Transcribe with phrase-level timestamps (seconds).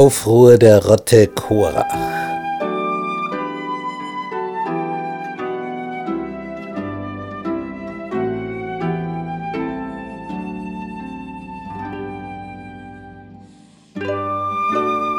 [0.00, 1.84] Aufruhr der Rotte Korach.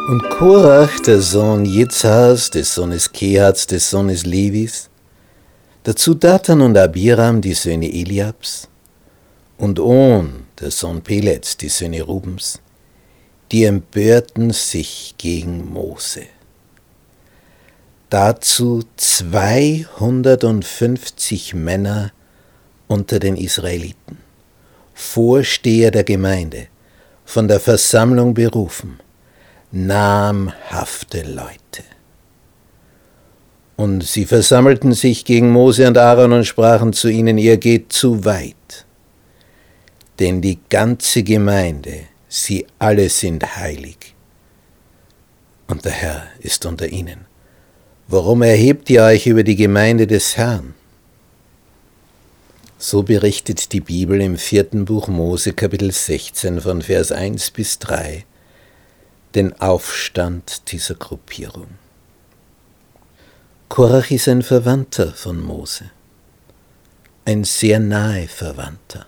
[0.09, 4.89] Und Korach, der Sohn Jitzhas, des Sohnes Kehats, des Sohnes Levis,
[5.83, 8.67] dazu Datan und Abiram, die Söhne Eliabs,
[9.59, 12.59] und On, der Sohn Pelets, die Söhne Rubens,
[13.51, 16.23] die empörten sich gegen Mose.
[18.09, 22.13] Dazu 250 Männer
[22.87, 24.17] unter den Israeliten,
[24.93, 26.67] Vorsteher der Gemeinde,
[27.25, 28.99] von der Versammlung berufen,
[29.71, 31.83] namhafte Leute.
[33.77, 38.25] Und sie versammelten sich gegen Mose und Aaron und sprachen zu ihnen, ihr geht zu
[38.25, 38.85] weit,
[40.19, 44.15] denn die ganze Gemeinde sie alle sind heilig.
[45.67, 47.25] Und der Herr ist unter ihnen.
[48.07, 50.73] Warum erhebt ihr euch über die Gemeinde des Herrn?
[52.77, 58.25] So berichtet die Bibel im vierten Buch Mose Kapitel 16 von Vers 1 bis 3
[59.35, 61.67] den Aufstand dieser Gruppierung.
[63.69, 65.91] Korach ist ein Verwandter von Mose,
[67.23, 69.05] ein sehr nahe Verwandter,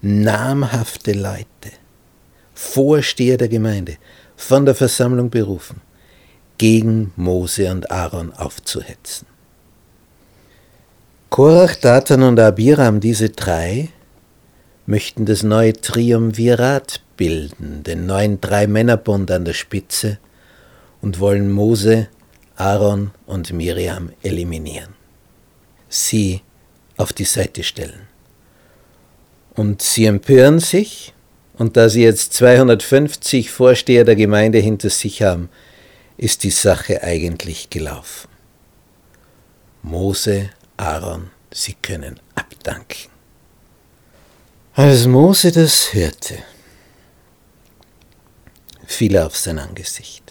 [0.02, 1.46] namhafte Leute,
[2.54, 3.96] Vorsteher der Gemeinde,
[4.36, 5.80] von der Versammlung berufen,
[6.58, 9.28] gegen Mose und Aaron aufzuhetzen.
[11.30, 13.88] Korach, Datan und Abiram, diese drei,
[14.86, 20.20] möchten das neue Triumvirat bilden, den neuen Drei-Männer-Bund an der Spitze,
[21.04, 22.08] und wollen Mose,
[22.56, 24.96] Aaron und Miriam eliminieren.
[25.90, 26.42] Sie
[26.96, 28.08] auf die Seite stellen.
[29.54, 31.14] Und sie empören sich,
[31.58, 35.50] und da sie jetzt 250 Vorsteher der Gemeinde hinter sich haben,
[36.16, 38.30] ist die Sache eigentlich gelaufen.
[39.82, 43.12] Mose, Aaron, sie können abdanken.
[44.74, 46.38] Als Mose das hörte,
[48.86, 50.24] fiel er auf sein Angesicht.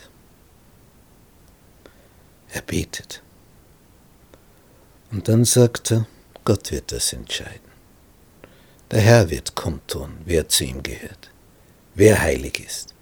[2.53, 3.23] Er betet.
[5.11, 6.07] Und dann sagt er,
[6.45, 7.73] Gott wird das entscheiden.
[8.91, 11.31] Der Herr wird kundtun, wer zu ihm gehört,
[11.95, 12.95] wer heilig ist,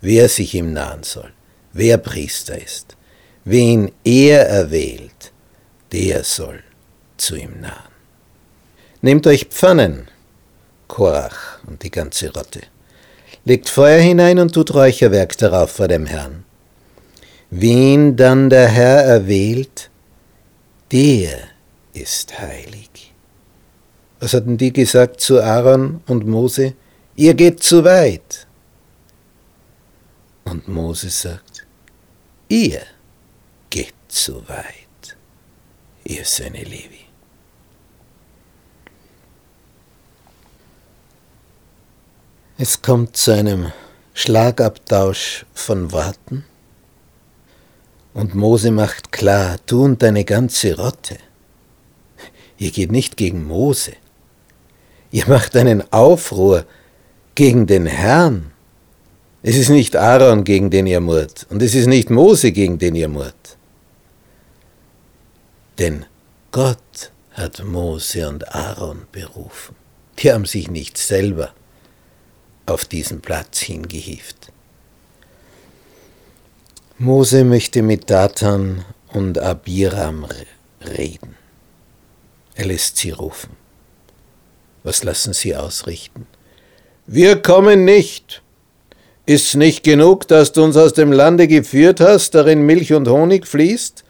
[0.00, 1.32] wer sich ihm nahen soll,
[1.72, 2.96] wer Priester ist.
[3.44, 5.32] Wen er erwählt,
[5.92, 6.64] der soll
[7.16, 7.92] zu ihm nahen.
[9.02, 10.08] Nehmt euch Pfannen,
[10.88, 12.62] Korach und die ganze Rotte,
[13.44, 16.45] legt Feuer hinein und tut Räucherwerk darauf vor dem Herrn
[17.50, 19.90] Wen dann der Herr erwählt,
[20.90, 21.38] der
[21.92, 23.12] ist heilig.
[24.18, 26.74] Was hatten die gesagt zu Aaron und Mose?
[27.14, 28.46] Ihr geht zu weit.
[30.44, 31.66] Und Mose sagt,
[32.48, 32.82] ihr
[33.70, 35.16] geht zu weit,
[36.04, 37.06] ihr Söhne Levi.
[42.58, 43.72] Es kommt zu einem
[44.14, 46.44] Schlagabtausch von Worten.
[48.16, 51.18] Und Mose macht klar, du und deine ganze Rotte,
[52.56, 53.92] ihr geht nicht gegen Mose,
[55.10, 56.64] ihr macht einen Aufruhr
[57.34, 58.52] gegen den Herrn.
[59.42, 62.94] Es ist nicht Aaron, gegen den ihr murrt, und es ist nicht Mose, gegen den
[62.94, 63.58] ihr murrt.
[65.78, 66.06] Denn
[66.52, 69.76] Gott hat Mose und Aaron berufen.
[70.18, 71.52] Die haben sich nicht selber
[72.64, 74.52] auf diesen Platz hingehieft.
[76.98, 80.26] Mose möchte mit Datan und Abiram
[80.80, 81.36] reden.
[82.54, 83.50] Er lässt sie rufen.
[84.82, 86.26] Was lassen sie ausrichten?
[87.06, 88.42] Wir kommen nicht.
[89.26, 93.46] Ist's nicht genug, dass du uns aus dem Lande geführt hast, darin Milch und Honig
[93.46, 94.02] fließt,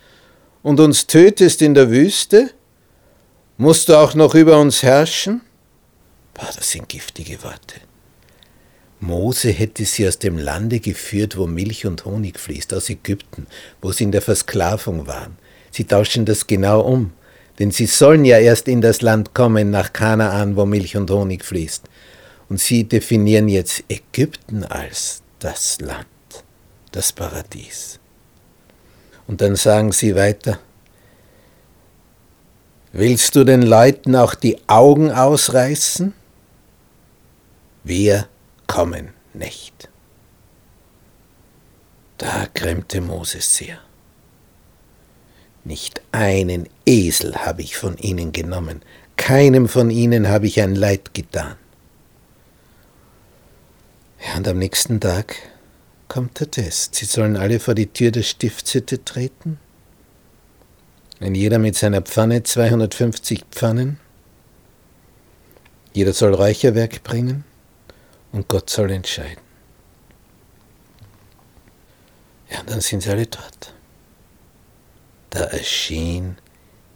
[0.62, 2.50] und uns tötest in der Wüste?
[3.56, 5.40] Musst du auch noch über uns herrschen?
[6.34, 7.80] Boah, das sind giftige Worte.
[9.00, 13.46] Mose hätte sie aus dem Lande geführt, wo Milch und Honig fließt, aus Ägypten,
[13.82, 15.36] wo sie in der Versklavung waren.
[15.70, 17.12] Sie tauschen das genau um,
[17.58, 21.44] denn sie sollen ja erst in das Land kommen, nach Kanaan, wo Milch und Honig
[21.44, 21.84] fließt.
[22.48, 26.06] Und sie definieren jetzt Ägypten als das Land,
[26.92, 27.98] das Paradies.
[29.26, 30.58] Und dann sagen sie weiter,
[32.92, 36.14] willst du den Leuten auch die Augen ausreißen?
[37.84, 38.28] Wer
[38.66, 39.88] kommen nicht.
[42.18, 43.78] Da grämte Moses sehr.
[45.64, 48.82] Nicht einen Esel habe ich von ihnen genommen,
[49.16, 51.56] keinem von ihnen habe ich ein Leid getan.
[54.24, 55.36] Ja, und am nächsten Tag
[56.08, 56.94] kommt der Test.
[56.94, 59.58] Sie sollen alle vor die Tür der Stiftshütte treten.
[61.20, 63.98] Ein jeder mit seiner Pfanne, 250 Pfannen.
[65.92, 67.44] Jeder soll Räucherwerk bringen
[68.36, 69.42] und Gott soll entscheiden.
[72.50, 73.72] Ja, und dann sind sie alle dort.
[75.30, 76.36] Da erschien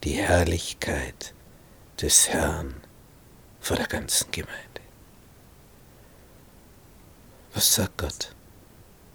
[0.04, 1.32] die Herrlichkeit
[2.00, 2.74] des Herrn
[3.58, 4.80] vor der ganzen Gemeinde.
[7.54, 8.34] Was sagt Gott?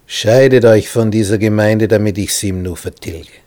[0.07, 3.39] Scheidet euch von dieser Gemeinde, damit ich sie ihm nur vertilge.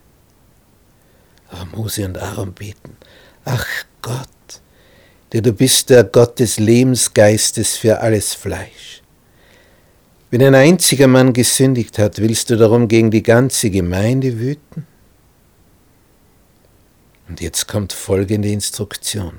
[1.51, 2.97] Aber Mose und Aaron beten,
[3.45, 3.67] ach
[4.03, 4.29] Gott,
[5.33, 9.03] der du bist der Gott des Lebensgeistes für alles Fleisch.
[10.31, 14.87] Wenn ein einziger Mann gesündigt hat, willst du darum gegen die ganze Gemeinde wüten?
[17.29, 19.39] Und jetzt kommt folgende Instruktion.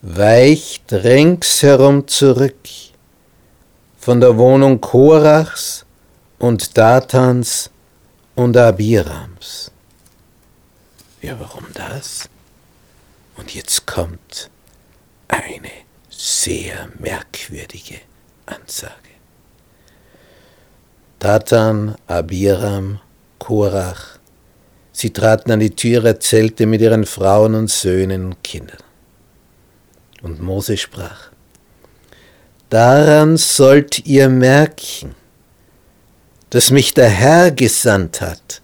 [0.00, 2.56] Weicht ringsherum zurück
[3.98, 5.84] von der Wohnung Korachs
[6.38, 7.70] und Datans
[8.34, 9.70] und Abirams.
[11.20, 12.28] Ja, warum das?
[13.38, 14.50] Und jetzt kommt
[15.28, 15.70] eine
[16.10, 18.00] sehr merkwürdige
[18.46, 18.92] Ansage.
[21.20, 23.00] Datan, Abiram,
[23.38, 24.18] Korach,
[24.92, 28.82] sie traten an die Tür ihrer Zelte mit ihren Frauen und Söhnen und Kindern.
[30.22, 31.30] Und Mose sprach,
[32.70, 35.14] Daran sollt ihr merken,
[36.50, 38.60] dass mich der Herr gesandt hat,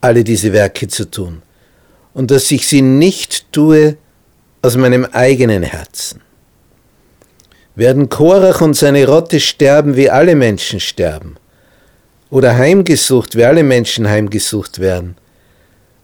[0.00, 1.42] alle diese Werke zu tun
[2.18, 3.96] und dass ich sie nicht tue
[4.60, 6.20] aus meinem eigenen Herzen.
[7.76, 11.36] Werden Korach und seine Rotte sterben, wie alle Menschen sterben,
[12.28, 15.14] oder heimgesucht, wie alle Menschen heimgesucht werden,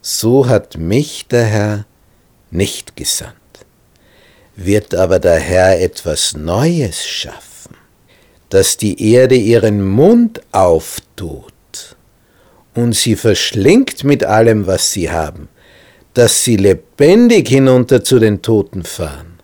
[0.02, 1.84] so hat mich der Herr
[2.52, 3.34] nicht gesandt.
[4.54, 7.74] Wird aber der Herr etwas Neues schaffen,
[8.50, 11.52] dass die Erde ihren Mund auftut
[12.72, 15.48] und sie verschlingt mit allem, was sie haben,
[16.14, 19.40] dass sie lebendig hinunter zu den Toten fahren,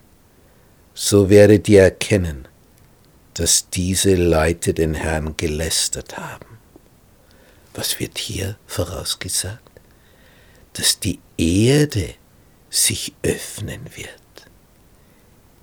[0.93, 2.47] so werdet ihr erkennen,
[3.33, 6.57] dass diese Leute den Herrn gelästert haben.
[7.73, 9.61] Was wird hier vorausgesagt?
[10.73, 12.15] Dass die Erde
[12.69, 14.09] sich öffnen wird.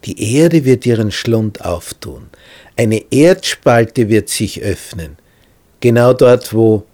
[0.04, 2.28] Die Erde wird ihren Schlund auftun.
[2.76, 5.16] Eine Erdspalte wird sich öffnen.
[5.80, 6.86] Genau dort, wo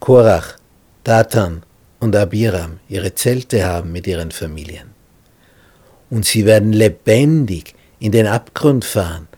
[0.00, 0.56] Korach,
[1.04, 1.62] Datan
[2.02, 4.90] und Abiram ihre Zelte haben mit ihren Familien.
[6.10, 9.28] Und sie werden lebendig in den Abgrund fahren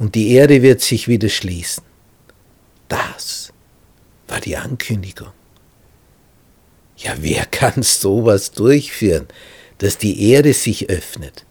[0.00, 1.84] und die Erde wird sich wieder schließen.
[2.88, 3.52] Das
[4.26, 5.30] war die Ankündigung.
[6.96, 9.28] Ja, wer kann sowas durchführen,
[9.78, 11.46] dass die Erde sich öffnet?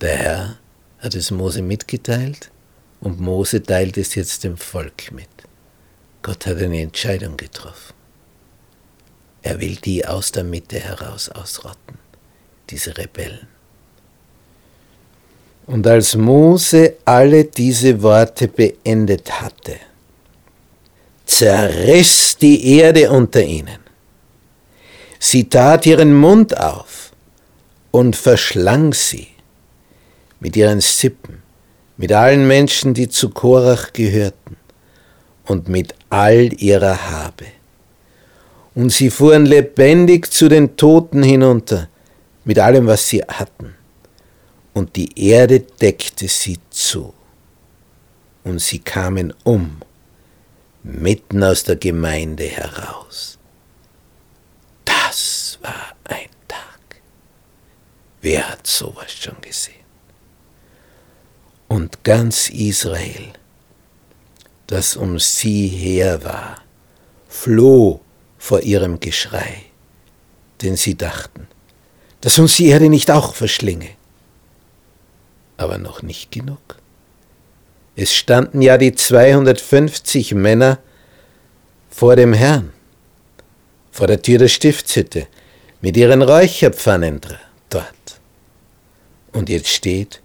[0.00, 0.58] Der Herr
[0.98, 2.50] hat es Mose mitgeteilt
[3.00, 5.28] und Mose teilt es jetzt dem Volk mit.
[6.22, 8.03] Gott hat eine Entscheidung getroffen.
[9.44, 11.98] Er will die aus der Mitte heraus ausrotten,
[12.70, 13.46] diese Rebellen.
[15.66, 19.76] Und als Mose alle diese Worte beendet hatte,
[21.26, 23.80] zerriss die Erde unter ihnen.
[25.18, 27.12] Sie tat ihren Mund auf
[27.90, 29.28] und verschlang sie
[30.40, 31.42] mit ihren Sippen,
[31.98, 34.56] mit allen Menschen, die zu Korach gehörten
[35.44, 37.44] und mit all ihrer Habe
[38.74, 41.88] und sie fuhren lebendig zu den Toten hinunter
[42.44, 43.74] mit allem, was sie hatten.
[44.72, 47.14] Und die Erde deckte sie zu.
[48.42, 49.80] Und sie kamen um,
[50.82, 53.38] mitten aus der Gemeinde heraus.
[54.84, 57.00] Das war ein Tag.
[58.20, 59.74] Wer hat sowas schon gesehen?
[61.68, 63.32] Und ganz Israel,
[64.66, 66.62] das um sie her war,
[67.28, 68.00] floh
[68.44, 69.62] vor ihrem Geschrei,
[70.60, 71.48] denn sie dachten,
[72.20, 73.88] dass uns die Erde nicht auch verschlinge.
[75.56, 76.76] Aber noch nicht genug.
[77.96, 80.78] Es standen ja die 250 Männer
[81.88, 82.74] vor dem Herrn,
[83.90, 85.26] vor der Tür der Stiftshütte,
[85.80, 87.22] mit ihren Räucherpfannen
[87.70, 88.20] dort.
[89.32, 90.20] Und jetzt steht,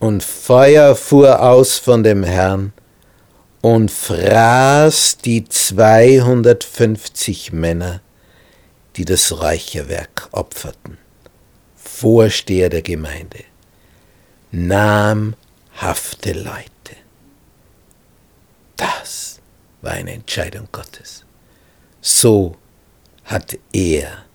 [0.00, 2.72] und Feuer fuhr aus von dem Herrn
[3.66, 8.00] und fraß die 250 Männer,
[8.94, 10.98] die das Räucherwerk opferten,
[11.74, 13.42] Vorsteher der Gemeinde,
[14.52, 16.94] namhafte Leute.
[18.76, 19.40] Das
[19.82, 21.24] war eine Entscheidung Gottes.
[22.00, 22.54] So
[23.24, 24.26] hat er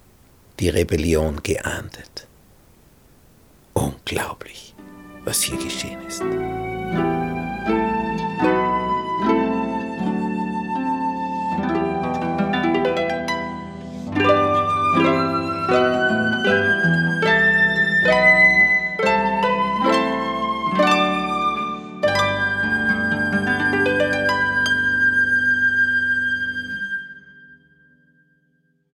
[0.59, 2.27] die Rebellion geahndet.
[3.71, 4.75] Unglaublich,
[5.23, 6.21] was hier geschehen ist.